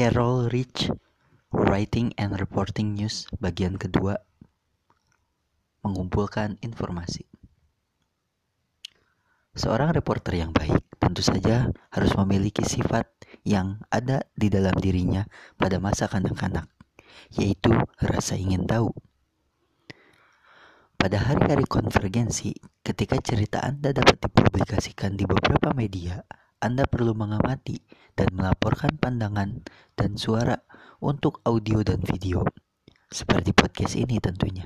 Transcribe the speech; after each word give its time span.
Carol 0.00 0.48
Rich, 0.48 0.88
Writing 1.52 2.16
and 2.16 2.32
Reporting 2.40 2.96
News 2.96 3.28
bagian 3.36 3.76
kedua, 3.76 4.16
mengumpulkan 5.84 6.56
informasi. 6.64 7.28
Seorang 9.52 9.92
reporter 9.92 10.40
yang 10.40 10.56
baik 10.56 10.88
tentu 10.96 11.20
saja 11.20 11.68
harus 11.92 12.16
memiliki 12.16 12.64
sifat 12.64 13.12
yang 13.44 13.84
ada 13.92 14.24
di 14.32 14.48
dalam 14.48 14.72
dirinya 14.80 15.28
pada 15.60 15.76
masa 15.76 16.08
kanak-kanak, 16.08 16.72
yaitu 17.36 17.68
rasa 18.00 18.40
ingin 18.40 18.64
tahu. 18.64 18.88
Pada 20.96 21.28
hari-hari 21.28 21.68
konvergensi, 21.68 22.56
ketika 22.80 23.20
cerita 23.20 23.60
Anda 23.60 23.92
dapat 23.92 24.16
dipublikasikan 24.16 25.20
di 25.20 25.28
beberapa 25.28 25.76
media, 25.76 26.24
Anda 26.56 26.88
perlu 26.88 27.12
mengamati 27.12 27.80
dan 28.20 28.36
melaporkan 28.36 29.00
pandangan 29.00 29.64
dan 30.00 30.16
suara 30.16 30.56
untuk 31.04 31.44
audio 31.44 31.84
dan 31.84 32.00
video, 32.00 32.40
seperti 33.12 33.52
podcast 33.52 34.00
ini 34.00 34.16
tentunya. 34.16 34.64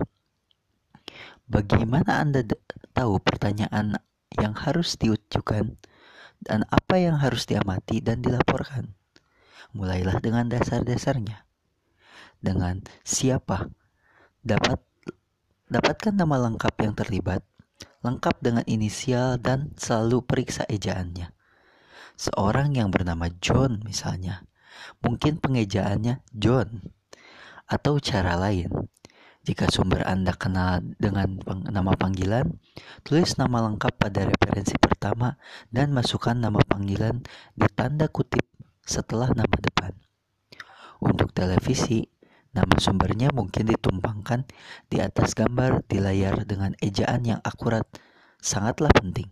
Bagaimana 1.51 2.23
Anda 2.23 2.47
tahu 2.95 3.19
pertanyaan 3.19 3.99
yang 4.39 4.55
harus 4.55 4.95
diucapkan 4.95 5.75
dan 6.39 6.63
apa 6.71 7.03
yang 7.03 7.19
harus 7.19 7.51
diamati 7.51 7.99
dan 7.99 8.23
dilaporkan? 8.23 8.95
Mulailah 9.75 10.23
dengan 10.23 10.47
dasar-dasarnya. 10.47 11.43
Dengan 12.39 12.87
siapa 13.03 13.75
dapat 14.39 14.79
dapatkan 15.67 16.15
nama 16.15 16.47
lengkap 16.47 16.75
yang 16.79 16.95
terlibat, 16.95 17.43
lengkap 18.07 18.39
dengan 18.39 18.63
inisial 18.71 19.35
dan 19.43 19.75
selalu 19.75 20.23
periksa 20.23 20.63
ejaannya. 20.71 21.35
Seorang 22.15 22.79
yang 22.79 22.95
bernama 22.95 23.27
John 23.43 23.83
misalnya, 23.83 24.47
mungkin 25.01 25.39
pengejaannya 25.41 26.25
John 26.33 26.95
atau 27.69 27.97
cara 28.01 28.37
lain. 28.37 28.71
Jika 29.45 29.69
sumber 29.69 30.09
Anda 30.09 30.33
kenal 30.33 30.81
dengan 30.97 31.37
nama 31.69 31.93
panggilan, 31.93 32.57
tulis 33.05 33.37
nama 33.37 33.69
lengkap 33.69 33.93
pada 34.01 34.25
referensi 34.25 34.73
pertama 34.81 35.37
dan 35.69 35.93
masukkan 35.93 36.33
nama 36.33 36.65
panggilan 36.65 37.21
di 37.53 37.69
tanda 37.77 38.09
kutip 38.09 38.41
setelah 38.81 39.29
nama 39.37 39.53
depan. 39.61 39.93
Untuk 41.05 41.37
televisi, 41.37 42.09
nama 42.57 42.73
sumbernya 42.81 43.29
mungkin 43.37 43.69
ditumpangkan 43.69 44.49
di 44.89 45.05
atas 45.05 45.37
gambar 45.37 45.85
di 45.93 46.01
layar 46.01 46.49
dengan 46.49 46.73
ejaan 46.81 47.29
yang 47.29 47.41
akurat, 47.45 47.85
sangatlah 48.41 48.93
penting. 48.97 49.29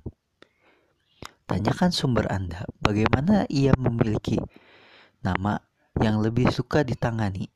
Tanyakan 1.49 1.89
sumber 1.89 2.29
Anda 2.29 2.69
bagaimana 2.85 3.49
ia 3.49 3.73
memiliki 3.81 4.37
nama 5.23 5.63
yang 5.99 6.21
lebih 6.21 6.51
suka 6.51 6.83
ditangani. 6.85 7.49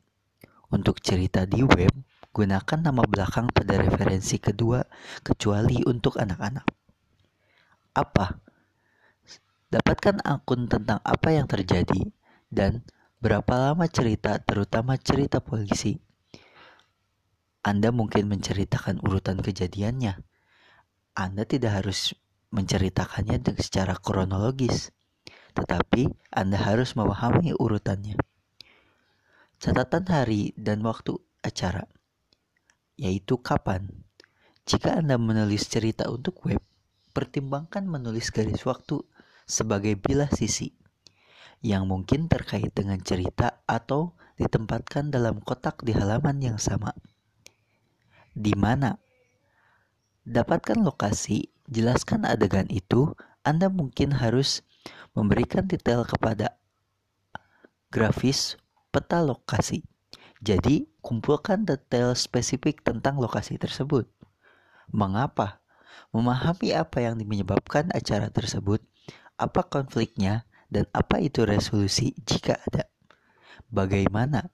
Untuk 0.70 0.98
cerita 0.98 1.46
di 1.46 1.62
web, 1.62 1.94
Gunakan 2.36 2.92
nama 2.92 3.00
belakang 3.08 3.48
pada 3.48 3.80
referensi 3.80 4.36
kedua 4.36 4.84
kecuali 5.24 5.80
untuk 5.88 6.20
anak-anak. 6.20 6.68
Apa? 7.96 8.36
Dapatkan 9.72 10.20
akun 10.20 10.68
tentang 10.68 11.00
apa 11.00 11.32
yang 11.32 11.48
terjadi 11.48 12.12
dan 12.52 12.84
berapa 13.24 13.56
lama 13.56 13.88
cerita 13.88 14.36
terutama 14.36 15.00
cerita 15.00 15.40
polisi. 15.40 15.96
Anda 17.64 17.88
mungkin 17.88 18.28
menceritakan 18.28 19.00
urutan 19.00 19.40
kejadiannya. 19.40 20.20
Anda 21.16 21.42
tidak 21.48 21.80
harus 21.80 22.12
menceritakannya 22.52 23.64
secara 23.64 23.96
kronologis, 23.96 24.92
tetapi 25.56 26.12
Anda 26.28 26.60
harus 26.60 26.92
memahami 26.92 27.56
urutannya. 27.56 28.20
Catatan 29.56 30.04
hari 30.12 30.52
dan 30.60 30.84
waktu 30.84 31.16
acara 31.40 31.88
yaitu 32.96 33.40
kapan. 33.40 33.92
Jika 34.66 34.98
Anda 34.98 35.20
menulis 35.20 35.68
cerita 35.68 36.08
untuk 36.10 36.42
web, 36.48 36.58
pertimbangkan 37.12 37.86
menulis 37.86 38.32
garis 38.34 38.64
waktu 38.66 39.04
sebagai 39.46 39.94
bilah 39.94 40.28
sisi 40.32 40.74
yang 41.64 41.86
mungkin 41.88 42.26
terkait 42.26 42.74
dengan 42.74 43.00
cerita 43.00 43.62
atau 43.64 44.18
ditempatkan 44.36 45.08
dalam 45.08 45.40
kotak 45.40 45.80
di 45.86 45.96
halaman 45.96 46.42
yang 46.42 46.58
sama. 46.60 46.92
Di 48.36 48.52
mana? 48.52 49.00
Dapatkan 50.26 50.82
lokasi, 50.82 51.48
jelaskan 51.70 52.26
adegan 52.26 52.68
itu, 52.68 53.14
Anda 53.46 53.70
mungkin 53.70 54.12
harus 54.12 54.66
memberikan 55.16 55.64
detail 55.64 56.04
kepada 56.04 56.58
grafis 57.90 58.60
peta 58.92 59.22
lokasi. 59.24 59.84
Jadi, 60.44 60.84
kumpulkan 61.00 61.64
detail 61.64 62.12
spesifik 62.12 62.84
tentang 62.84 63.16
lokasi 63.16 63.56
tersebut. 63.56 64.04
Mengapa? 64.92 65.64
Memahami 66.12 66.76
apa 66.76 67.02
yang 67.02 67.16
menyebabkan 67.20 67.88
acara 67.92 68.28
tersebut, 68.28 68.84
apa 69.40 69.64
konfliknya, 69.64 70.44
dan 70.68 70.84
apa 70.92 71.20
itu 71.20 71.44
resolusi 71.48 72.12
jika 72.24 72.60
ada. 72.68 72.88
Bagaimana? 73.72 74.52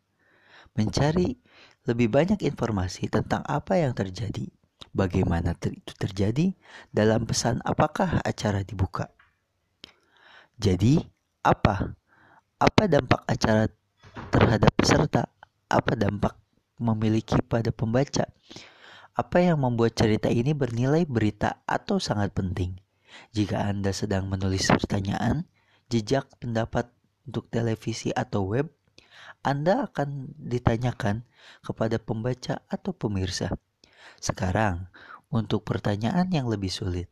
Mencari 0.78 1.36
lebih 1.84 2.08
banyak 2.08 2.40
informasi 2.46 3.10
tentang 3.10 3.42
apa 3.44 3.74
yang 3.76 3.92
terjadi, 3.92 4.48
bagaimana 4.94 5.52
itu 5.66 5.92
terjadi, 5.98 6.54
dalam 6.94 7.26
pesan 7.26 7.58
apakah 7.66 8.22
acara 8.22 8.62
dibuka. 8.62 9.10
Jadi, 10.62 11.02
apa? 11.42 11.98
Apa 12.62 12.86
dampak 12.86 13.26
acara 13.26 13.66
terhadap 14.30 14.70
peserta? 14.78 15.26
apa 15.72 15.96
dampak 15.96 16.36
memiliki 16.76 17.40
pada 17.40 17.72
pembaca? 17.72 18.28
Apa 19.16 19.40
yang 19.40 19.64
membuat 19.64 19.96
cerita 19.96 20.28
ini 20.28 20.52
bernilai 20.52 21.08
berita 21.08 21.64
atau 21.64 21.96
sangat 21.96 22.36
penting? 22.36 22.76
Jika 23.32 23.64
Anda 23.64 23.92
sedang 23.96 24.28
menulis 24.28 24.68
pertanyaan, 24.68 25.48
jejak 25.88 26.28
pendapat 26.40 26.88
untuk 27.24 27.48
televisi 27.48 28.12
atau 28.12 28.44
web, 28.52 28.68
Anda 29.44 29.88
akan 29.88 30.32
ditanyakan 30.36 31.24
kepada 31.64 32.00
pembaca 32.00 32.64
atau 32.68 32.92
pemirsa. 32.96 33.52
Sekarang, 34.16 34.88
untuk 35.28 35.64
pertanyaan 35.64 36.28
yang 36.32 36.48
lebih 36.48 36.72
sulit, 36.72 37.08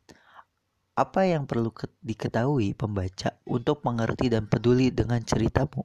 apa 1.01 1.25
yang 1.25 1.49
perlu 1.49 1.73
diketahui 2.05 2.77
pembaca 2.77 3.33
untuk 3.49 3.81
mengerti 3.81 4.29
dan 4.29 4.45
peduli 4.45 4.93
dengan 4.93 5.17
ceritamu? 5.25 5.81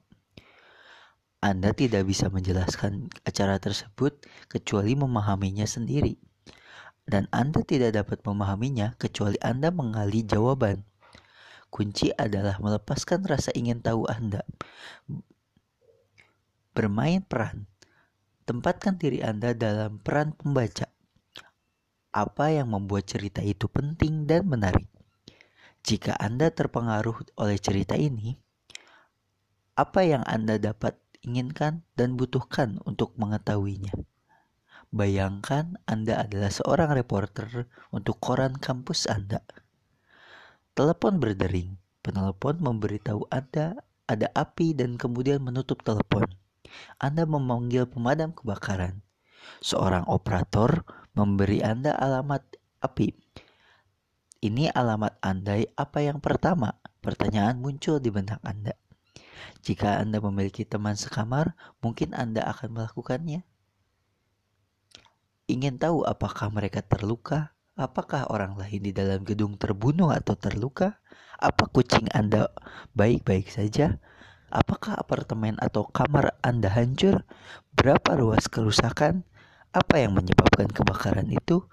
Anda 1.41 1.73
tidak 1.73 2.05
bisa 2.05 2.29
menjelaskan 2.29 3.09
acara 3.25 3.57
tersebut 3.57 4.21
kecuali 4.45 4.93
memahaminya 4.93 5.65
sendiri. 5.65 6.21
Dan 7.07 7.25
Anda 7.33 7.65
tidak 7.65 7.97
dapat 7.97 8.21
memahaminya 8.21 8.93
kecuali 9.01 9.41
Anda 9.41 9.73
mengali 9.73 10.21
jawaban. 10.21 10.85
Kunci 11.73 12.13
adalah 12.13 12.61
melepaskan 12.61 13.25
rasa 13.25 13.49
ingin 13.57 13.81
tahu 13.81 14.05
Anda. 14.05 14.45
Bermain 16.77 17.25
peran. 17.25 17.65
Tempatkan 18.45 19.01
diri 19.01 19.25
Anda 19.25 19.57
dalam 19.57 19.97
peran 19.97 20.37
pembaca. 20.37 20.85
Apa 22.13 22.53
yang 22.53 22.69
membuat 22.69 23.09
cerita 23.09 23.41
itu 23.41 23.65
penting 23.65 24.29
dan 24.29 24.45
menarik? 24.45 24.96
Jika 25.87 26.19
Anda 26.19 26.51
terpengaruh 26.51 27.39
oleh 27.39 27.55
cerita 27.63 27.95
ini, 27.95 28.35
apa 29.79 30.03
yang 30.03 30.19
Anda 30.27 30.59
dapat 30.59 30.99
inginkan 31.23 31.87
dan 31.95 32.19
butuhkan 32.19 32.83
untuk 32.83 33.15
mengetahuinya. 33.15 33.95
Bayangkan 34.91 35.79
Anda 35.87 36.27
adalah 36.27 36.51
seorang 36.51 36.91
reporter 36.91 37.71
untuk 37.95 38.19
koran 38.19 38.59
kampus 38.59 39.07
Anda. 39.07 39.39
Telepon 40.75 41.23
berdering. 41.23 41.79
Penelpon 42.03 42.59
memberitahu 42.59 43.23
Anda 43.31 43.79
ada 44.11 44.27
api 44.35 44.75
dan 44.75 44.99
kemudian 44.99 45.39
menutup 45.39 45.87
telepon. 45.87 46.27
Anda 46.99 47.23
memanggil 47.23 47.87
pemadam 47.87 48.35
kebakaran. 48.35 49.07
Seorang 49.63 50.03
operator 50.11 50.83
memberi 51.15 51.63
Anda 51.63 51.95
alamat 51.95 52.43
api. 52.83 53.26
Ini 54.37 54.69
alamat 54.69 55.17
Anda 55.25 55.65
apa 55.73 56.05
yang 56.05 56.21
pertama? 56.21 56.77
Pertanyaan 57.01 57.57
muncul 57.57 57.97
di 57.97 58.13
benak 58.13 58.37
Anda. 58.45 58.77
Jika 59.65 59.97
Anda 59.97 60.21
memiliki 60.21 60.61
teman 60.61 60.93
sekamar, 60.93 61.57
mungkin 61.81 62.13
Anda 62.13 62.45
akan 62.45 62.77
melakukannya. 62.77 63.41
Ingin 65.49 65.81
tahu 65.81 66.05
apakah 66.05 66.53
mereka 66.53 66.85
terluka? 66.85 67.57
Apakah 67.73 68.29
orang 68.29 68.53
lain 68.61 68.85
di 68.85 68.93
dalam 68.93 69.25
gedung 69.25 69.57
terbunuh 69.57 70.13
atau 70.13 70.37
terluka? 70.37 71.01
Apa 71.41 71.65
kucing 71.73 72.05
Anda 72.13 72.53
baik-baik 72.93 73.49
saja? 73.49 73.97
Apakah 74.53 75.01
apartemen 75.01 75.57
atau 75.57 75.89
kamar 75.89 76.37
Anda 76.45 76.69
hancur? 76.69 77.25
Berapa 77.73 78.13
luas 78.13 78.45
kerusakan? 78.45 79.25
Apa 79.73 79.97
yang 79.97 80.13
menyebabkan 80.13 80.69
kebakaran 80.69 81.25
itu? 81.33 81.65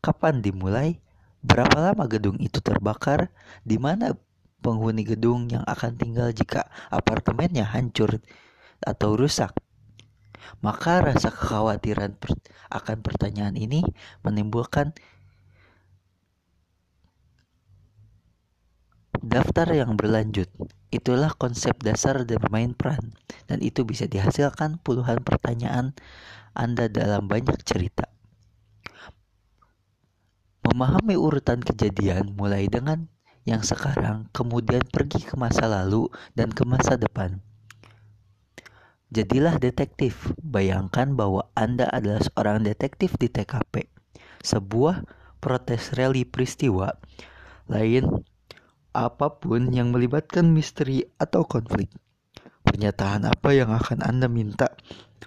Kapan 0.00 0.40
dimulai? 0.40 1.04
Berapa 1.42 1.78
lama 1.78 2.04
gedung 2.10 2.36
itu 2.42 2.58
terbakar? 2.58 3.30
Di 3.62 3.78
mana 3.78 4.14
penghuni 4.58 5.06
gedung 5.06 5.46
yang 5.46 5.62
akan 5.64 5.94
tinggal 5.94 6.34
jika 6.34 6.66
apartemennya 6.90 7.66
hancur 7.66 8.18
atau 8.82 9.14
rusak. 9.14 9.54
Maka 10.64 11.04
rasa 11.04 11.28
kekhawatiran 11.30 12.16
akan 12.72 12.96
pertanyaan 13.04 13.54
ini 13.54 13.84
menimbulkan 14.24 14.96
daftar 19.18 19.68
yang 19.74 19.98
berlanjut. 19.98 20.48
Itulah 20.88 21.36
konsep 21.36 21.76
dasar 21.84 22.24
dan 22.24 22.40
bermain 22.40 22.72
peran, 22.72 23.12
dan 23.44 23.60
itu 23.60 23.84
bisa 23.84 24.08
dihasilkan 24.08 24.80
puluhan 24.80 25.20
pertanyaan 25.20 25.92
Anda 26.56 26.88
dalam 26.88 27.28
banyak 27.28 27.60
cerita. 27.60 28.08
Memahami 30.68 31.16
urutan 31.16 31.64
kejadian 31.64 32.36
mulai 32.36 32.68
dengan 32.68 33.08
yang 33.48 33.64
sekarang, 33.64 34.28
kemudian 34.36 34.84
pergi 34.84 35.24
ke 35.24 35.32
masa 35.40 35.64
lalu 35.64 36.12
dan 36.36 36.52
ke 36.52 36.68
masa 36.68 37.00
depan. 37.00 37.40
Jadilah 39.08 39.56
detektif. 39.56 40.36
Bayangkan 40.44 41.16
bahwa 41.16 41.48
Anda 41.56 41.88
adalah 41.88 42.20
seorang 42.20 42.68
detektif 42.68 43.16
di 43.16 43.32
TKP. 43.32 43.88
Sebuah 44.44 45.08
protes 45.40 45.96
rally 45.96 46.28
peristiwa 46.28 46.92
lain 47.72 48.04
apa 48.92 49.40
pun 49.40 49.72
yang 49.72 49.96
melibatkan 49.96 50.52
misteri 50.52 51.08
atau 51.16 51.48
konflik. 51.48 51.88
Pernyataan 52.68 53.24
apa 53.24 53.56
yang 53.56 53.72
akan 53.72 54.04
Anda 54.04 54.28
minta 54.28 54.76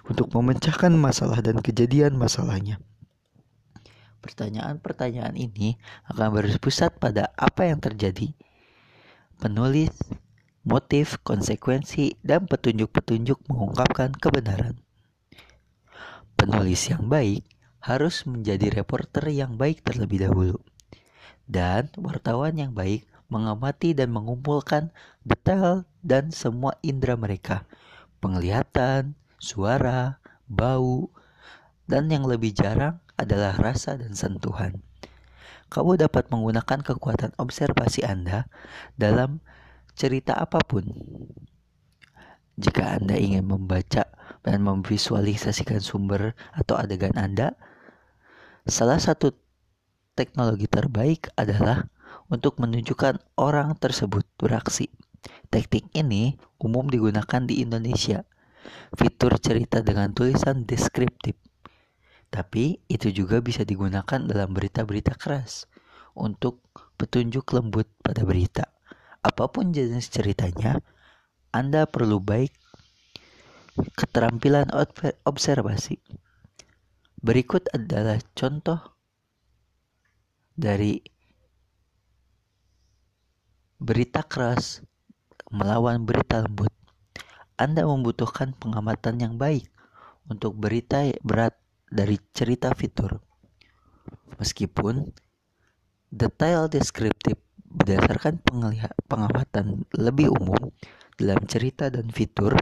untuk 0.06 0.30
memecahkan 0.30 0.94
masalah 0.94 1.42
dan 1.42 1.58
kejadian 1.58 2.14
masalahnya? 2.14 2.78
Pertanyaan-pertanyaan 4.22 5.34
ini 5.34 5.76
akan 6.06 6.28
berpusat 6.30 6.96
pada 7.02 7.34
apa 7.34 7.66
yang 7.66 7.82
terjadi. 7.82 8.30
Penulis 9.42 9.90
motif, 10.62 11.18
konsekuensi, 11.26 12.22
dan 12.22 12.46
petunjuk-petunjuk 12.46 13.50
mengungkapkan 13.50 14.14
kebenaran. 14.14 14.78
Penulis 16.38 16.86
yang 16.86 17.10
baik 17.10 17.42
harus 17.82 18.22
menjadi 18.30 18.70
reporter 18.82 19.26
yang 19.26 19.58
baik 19.58 19.82
terlebih 19.82 20.22
dahulu, 20.22 20.58
dan 21.50 21.90
wartawan 21.98 22.54
yang 22.54 22.70
baik 22.70 23.02
mengamati 23.26 23.90
dan 23.90 24.14
mengumpulkan 24.14 24.94
detail 25.26 25.82
dan 26.06 26.30
semua 26.30 26.78
indera 26.84 27.18
mereka, 27.18 27.66
penglihatan, 28.22 29.18
suara, 29.42 30.22
bau, 30.46 31.10
dan 31.92 32.08
yang 32.08 32.24
lebih 32.24 32.56
jarang 32.56 33.04
adalah 33.20 33.52
rasa 33.52 34.00
dan 34.00 34.16
sentuhan. 34.16 34.80
Kamu 35.68 36.00
dapat 36.00 36.32
menggunakan 36.32 36.80
kekuatan 36.80 37.36
observasi 37.36 38.00
Anda 38.08 38.48
dalam 38.96 39.44
cerita 39.92 40.32
apa 40.40 40.64
pun. 40.64 40.88
Jika 42.56 42.96
Anda 42.96 43.20
ingin 43.20 43.44
membaca 43.44 44.08
dan 44.40 44.64
memvisualisasikan 44.64 45.84
sumber 45.84 46.32
atau 46.56 46.80
adegan 46.80 47.12
Anda, 47.20 47.60
salah 48.64 48.96
satu 48.96 49.36
teknologi 50.16 50.68
terbaik 50.68 51.28
adalah 51.36 51.92
untuk 52.32 52.56
menunjukkan 52.56 53.20
orang 53.36 53.76
tersebut 53.76 54.24
beraksi. 54.40 54.88
Teknik 55.52 55.92
ini 55.92 56.40
umum 56.56 56.88
digunakan 56.88 57.44
di 57.44 57.60
Indonesia. 57.60 58.24
Fitur 58.96 59.36
cerita 59.36 59.84
dengan 59.84 60.16
tulisan 60.16 60.64
deskriptif. 60.64 61.51
Tapi 62.32 62.80
itu 62.88 63.12
juga 63.12 63.44
bisa 63.44 63.60
digunakan 63.60 64.24
dalam 64.24 64.56
berita-berita 64.56 65.20
keras 65.20 65.68
untuk 66.16 66.64
petunjuk 66.96 67.44
lembut 67.52 67.84
pada 68.00 68.24
berita. 68.24 68.72
Apa 69.20 69.52
pun 69.52 69.68
jenis 69.76 70.08
ceritanya, 70.08 70.80
Anda 71.52 71.84
perlu 71.84 72.24
baik 72.24 72.56
keterampilan 74.00 74.72
observasi. 75.28 76.00
Berikut 77.20 77.68
adalah 77.76 78.16
contoh 78.32 78.80
dari 80.56 81.04
berita 83.76 84.24
keras 84.24 84.80
melawan 85.52 86.08
berita 86.08 86.42
lembut. 86.42 86.72
Anda 87.60 87.84
membutuhkan 87.84 88.56
pengamatan 88.56 89.20
yang 89.20 89.34
baik 89.36 89.68
untuk 90.26 90.56
berita 90.58 91.12
berat 91.22 91.61
dari 91.92 92.16
cerita 92.32 92.72
fitur. 92.72 93.20
Meskipun 94.40 95.12
detail 96.08 96.72
deskriptif 96.72 97.36
Berdasarkan 97.72 98.36
pengamatan 99.08 99.88
lebih 99.96 100.28
umum 100.28 100.76
dalam 101.16 101.40
cerita 101.48 101.88
dan 101.88 102.12
fitur, 102.12 102.52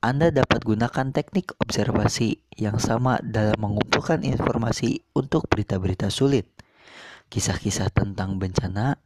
Anda 0.00 0.32
dapat 0.32 0.64
gunakan 0.64 1.12
teknik 1.12 1.52
observasi 1.60 2.40
yang 2.56 2.80
sama 2.80 3.20
dalam 3.20 3.60
mengumpulkan 3.60 4.24
informasi 4.24 5.04
untuk 5.12 5.52
berita-berita 5.52 6.08
sulit. 6.08 6.48
Kisah-kisah 7.28 7.92
tentang 7.92 8.40
bencana, 8.40 8.96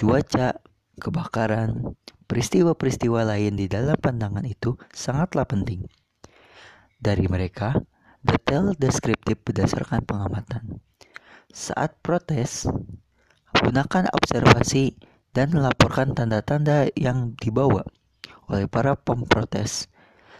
cuaca, 0.00 0.64
kebakaran, 0.96 1.92
peristiwa-peristiwa 2.24 3.20
lain 3.20 3.60
di 3.60 3.68
dalam 3.68 4.00
pandangan 4.00 4.48
itu 4.48 4.80
sangatlah 4.96 5.44
penting. 5.44 5.84
Dari 6.96 7.28
mereka, 7.28 7.76
detail 8.26 8.74
deskriptif 8.74 9.38
berdasarkan 9.46 10.02
pengamatan. 10.02 10.82
Saat 11.54 11.96
protes, 12.02 12.66
Gunakan 13.56 14.12
observasi 14.12 15.00
dan 15.32 15.56
laporkan 15.56 16.12
tanda-tanda 16.12 16.92
yang 16.92 17.32
dibawa 17.40 17.88
oleh 18.52 18.68
para 18.68 18.92
pemprotes 19.00 19.88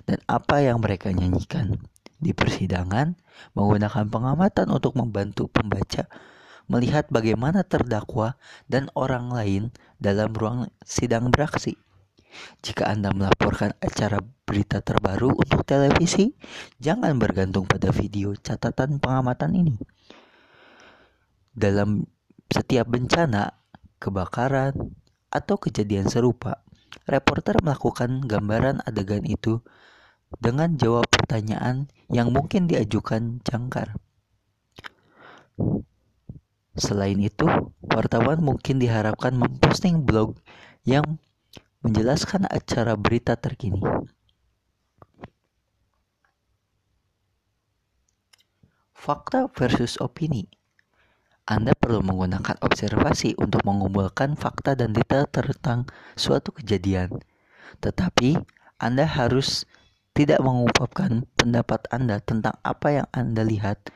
dan 0.04 0.20
apa 0.28 0.60
yang 0.60 0.84
mereka 0.84 1.08
nyanyikan. 1.08 1.80
Di 2.20 2.36
persidangan, 2.36 3.16
menggunakan 3.56 4.12
pengamatan 4.12 4.68
untuk 4.68 5.00
membantu 5.00 5.48
pembaca 5.48 6.04
melihat 6.68 7.08
bagaimana 7.08 7.64
terdakwa 7.64 8.36
dan 8.68 8.92
orang 8.92 9.32
lain 9.32 9.62
dalam 9.96 10.36
ruang 10.36 10.68
sidang 10.84 11.32
beraksi. 11.32 11.80
Jika 12.60 12.88
Anda 12.90 13.12
melaporkan 13.14 13.76
acara 13.78 14.20
berita 14.46 14.82
terbaru 14.82 15.34
untuk 15.34 15.62
televisi, 15.66 16.34
jangan 16.78 17.18
bergantung 17.18 17.66
pada 17.66 17.90
video 17.90 18.34
catatan 18.38 19.02
pengamatan 19.02 19.52
ini. 19.54 19.76
Dalam 21.56 22.06
setiap 22.52 22.86
bencana, 22.86 23.58
kebakaran, 23.98 24.94
atau 25.32 25.56
kejadian 25.58 26.06
serupa, 26.06 26.62
reporter 27.04 27.58
melakukan 27.60 28.24
gambaran 28.24 28.80
adegan 28.86 29.26
itu 29.26 29.60
dengan 30.40 30.74
jawab 30.80 31.06
pertanyaan 31.10 31.90
yang 32.10 32.30
mungkin 32.30 32.66
diajukan 32.70 33.42
jangkar. 33.42 33.98
Selain 36.76 37.16
itu, 37.16 37.48
wartawan 37.80 38.44
mungkin 38.44 38.76
diharapkan 38.76 39.32
memposting 39.32 40.04
blog 40.04 40.36
yang 40.84 41.16
menjelaskan 41.86 42.50
acara 42.50 42.98
berita 42.98 43.38
terkini. 43.38 43.78
Fakta 48.90 49.46
versus 49.54 49.94
opini. 50.02 50.50
Anda 51.46 51.78
perlu 51.78 52.02
menggunakan 52.02 52.58
observasi 52.58 53.38
untuk 53.38 53.62
mengumpulkan 53.62 54.34
fakta 54.34 54.74
dan 54.74 54.90
detail 54.90 55.30
tentang 55.30 55.86
suatu 56.18 56.50
kejadian. 56.50 57.22
Tetapi, 57.78 58.34
Anda 58.82 59.06
harus 59.06 59.62
tidak 60.10 60.42
mengungkapkan 60.42 61.22
pendapat 61.38 61.86
Anda 61.94 62.18
tentang 62.18 62.58
apa 62.66 62.88
yang 62.98 63.08
Anda 63.14 63.46
lihat 63.46 63.94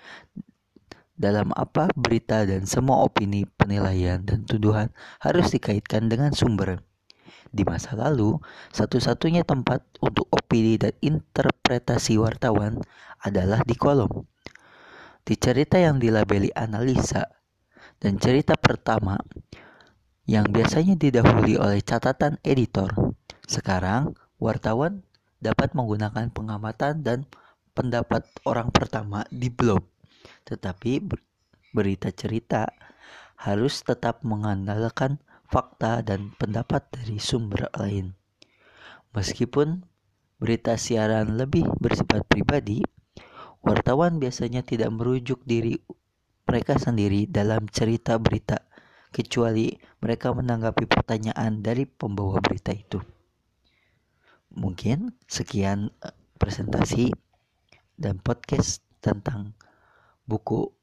dalam 1.19 1.51
apa 1.59 1.91
berita 1.99 2.47
dan 2.47 2.71
semua 2.71 3.03
opini, 3.03 3.51
penilaian, 3.59 4.23
dan 4.23 4.47
tuduhan 4.47 4.95
harus 5.19 5.51
dikaitkan 5.51 6.07
dengan 6.07 6.31
sumber. 6.31 6.87
Di 7.51 7.67
masa 7.67 7.99
lalu, 7.99 8.39
satu-satunya 8.71 9.43
tempat 9.43 9.83
untuk 9.99 10.31
opini 10.31 10.79
dan 10.79 10.95
interpretasi 11.03 12.15
wartawan 12.23 12.79
adalah 13.27 13.67
di 13.67 13.75
kolom. 13.75 14.27
Di 15.27 15.35
cerita 15.35 15.77
yang 15.77 15.99
dilabeli 15.99 16.55
analisa, 16.55 17.27
dan 18.01 18.17
cerita 18.17 18.57
pertama 18.57 19.21
yang 20.25 20.47
biasanya 20.49 20.95
didahului 20.97 21.59
oleh 21.59 21.83
catatan 21.83 22.39
editor. 22.47 22.95
Sekarang, 23.45 24.15
wartawan 24.39 25.03
dapat 25.43 25.75
menggunakan 25.75 26.31
pengamatan 26.31 27.03
dan 27.03 27.27
pendapat 27.75 28.25
orang 28.47 28.71
pertama 28.71 29.27
di 29.29 29.51
blog. 29.51 29.85
Tetapi 30.47 31.13
berita 31.75 32.15
cerita 32.15 32.71
harus 33.41 33.81
tetap 33.83 34.21
mengandalkan 34.23 35.19
fakta 35.51 36.01
dan 36.07 36.31
pendapat 36.39 36.87
dari 36.95 37.19
sumber 37.19 37.67
lain. 37.75 38.15
Meskipun 39.11 39.83
berita 40.39 40.79
siaran 40.79 41.35
lebih 41.35 41.67
bersifat 41.83 42.23
pribadi, 42.31 42.87
wartawan 43.61 44.23
biasanya 44.23 44.63
tidak 44.63 44.95
merujuk 44.95 45.43
diri 45.43 45.83
mereka 46.47 46.79
sendiri 46.79 47.27
dalam 47.27 47.67
cerita 47.67 48.15
berita, 48.23 48.63
kecuali 49.11 49.75
mereka 49.99 50.31
menanggapi 50.31 50.87
pertanyaan 50.87 51.61
dari 51.61 51.85
pembawa 51.85 52.39
berita 52.39 52.71
itu. 52.71 53.03
mungkin 54.51 55.15
sekian 55.31 55.95
eh, 56.03 56.15
presentasi 56.35 57.15
dan 57.95 58.19
podcast 58.19 58.83
tentang 58.99 59.55
buku 60.27 60.75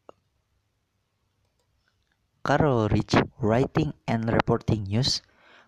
Carol 2.47 2.87
Rich 2.87 3.19
Writing 3.43 3.91
and 4.07 4.31
Reporting 4.31 4.87
News 4.87 5.19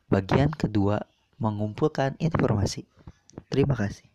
bagian 0.08 0.48
kedua 0.56 1.04
mengumpulkan 1.36 2.16
informasi. 2.24 2.88
Terima 3.52 3.76
kasih. 3.76 4.09